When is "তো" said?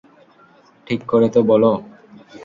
1.29-1.39